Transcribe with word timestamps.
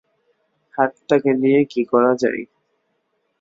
হাতটাকে 0.73 1.31
নিয়ে 1.41 1.61
কি 1.71 1.81
করা 1.91 2.11
যায়। 2.21 2.41